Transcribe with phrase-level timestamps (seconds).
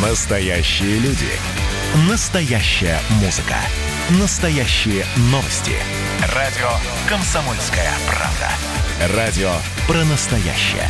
[0.00, 1.26] Настоящие люди.
[2.08, 3.56] Настоящая музыка.
[4.20, 5.72] Настоящие новости.
[6.36, 6.68] Радио
[7.08, 9.16] «Комсомольская правда».
[9.16, 9.50] Радио
[9.88, 10.88] про настоящее.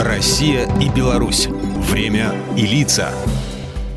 [0.00, 1.46] Россия и Беларусь.
[1.46, 3.12] Время и лица.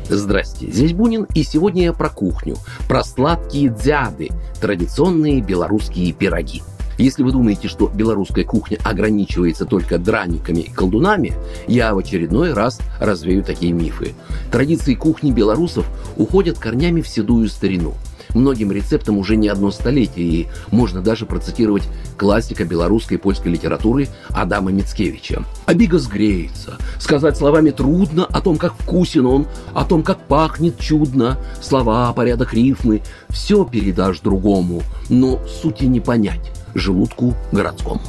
[0.08, 4.28] Здрасте, здесь Бунин, и сегодня я про кухню, про сладкие дзяды,
[4.60, 6.62] традиционные белорусские пироги.
[7.00, 11.32] Если вы думаете, что белорусская кухня ограничивается только драниками и колдунами,
[11.66, 14.12] я в очередной раз развею такие мифы.
[14.52, 15.86] Традиции кухни белорусов
[16.18, 17.94] уходят корнями в седую старину–
[18.34, 21.84] многим рецептам уже не одно столетие, и можно даже процитировать
[22.16, 25.44] классика белорусской и польской литературы Адама Мицкевича.
[25.66, 26.78] «Обига сгреется.
[26.98, 31.38] Сказать словами трудно о том, как вкусен он, о том, как пахнет чудно.
[31.60, 38.00] Слова, порядок рифмы– все передашь другому, но сути не понять желудку городскому».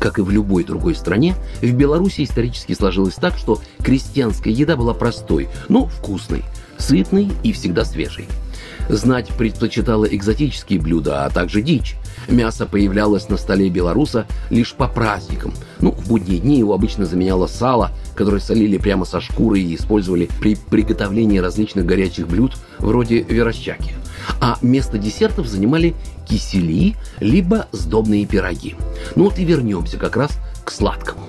[0.00, 4.94] Как и в любой другой стране, в Беларуси исторически сложилось так, что крестьянская еда была
[4.94, 6.42] простой, но вкусной,
[6.78, 8.26] сытной и всегда свежей.
[8.88, 11.96] Знать предпочитала экзотические блюда, а также дичь.
[12.28, 15.52] Мясо появлялось на столе белоруса лишь по праздникам.
[15.80, 20.28] Ну, в будние дни его обычно заменяло сало, которое солили прямо со шкуры и использовали
[20.40, 23.94] при приготовлении различных горячих блюд вроде верощаки.
[24.40, 25.94] А место десертов занимали
[26.28, 28.76] кисели, либо сдобные пироги.
[29.16, 31.22] Ну вот и вернемся как раз к сладкому.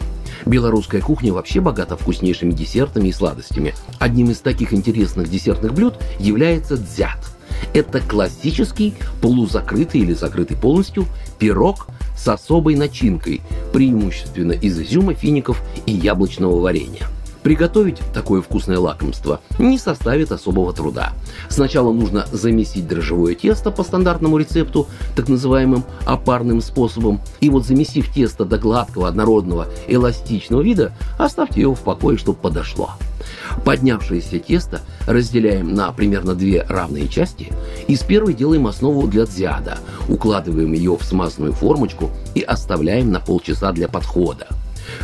[0.45, 3.75] Белорусская кухня вообще богата вкуснейшими десертами и сладостями.
[4.00, 7.19] Одним из таких интересных десертных блюд является дзят–
[7.73, 11.06] это классический полузакрытый или закрытый полностью
[11.39, 13.42] пирог с особой начинкой,
[13.73, 17.08] преимущественно из изюма, фиников и яблочного варенья.
[17.44, 21.14] Приготовить такое вкусное лакомство не составит особого труда.
[21.50, 27.19] Сначала нужно замесить дрожжевое тесто по стандартному рецепту, так называемым опарным способом.
[27.39, 32.92] И вот замесив тесто до гладкого, однородного, эластичного вида, оставьте его в покое, чтобы подошло.
[33.66, 37.52] Поднявшееся тесто разделяем на примерно две равные части.
[37.88, 43.72] Из первой делаем основу для дзиада, укладываем ее в смазанную формочку и оставляем на полчаса
[43.72, 44.47] для подхода.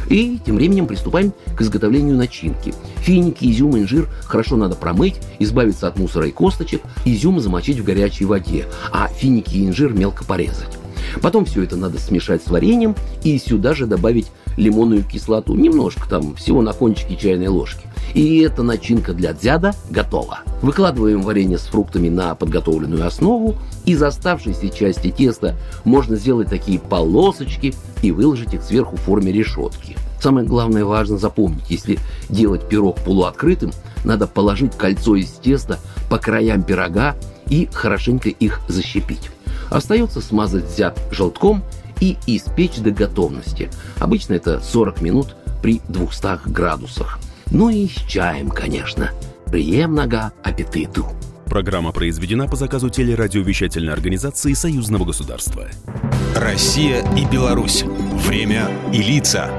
[0.09, 2.73] И тем временем приступаем к изготовлению начинки.
[2.97, 8.25] Финики, изюм, инжир хорошо надо промыть, избавиться от мусора и косточек, изюм замочить в горячей
[8.25, 10.77] воде, а финики и инжир мелко порезать.
[11.21, 16.35] Потом все это надо смешать с вареньем и сюда же добавить лимонную кислоту, немножко там,
[16.35, 17.87] всего на кончике чайной ложки.
[18.13, 20.39] И эта начинка для дзяда готова.
[20.61, 23.55] Выкладываем варенье с фруктами на подготовленную основу.
[23.85, 29.95] Из оставшейся части теста можно сделать такие полосочки и выложить их сверху в форме решетки.
[30.19, 33.71] Самое главное важно запомнить, если делать пирог полуоткрытым,
[34.03, 35.79] надо положить кольцо из теста
[36.09, 37.15] по краям пирога
[37.49, 39.29] и хорошенько их защипить.
[39.69, 41.63] Остается смазать зят желтком
[41.99, 43.69] и испечь до готовности.
[43.99, 47.19] Обычно это 40 минут при 200 градусах.
[47.51, 49.11] Ну и с чаем, конечно.
[49.45, 51.07] Приемного аппетиту.
[51.45, 55.67] Программа произведена по заказу телерадиовещательной организации Союзного государства.
[56.35, 57.83] Россия и Беларусь.
[57.83, 59.49] Время и лица.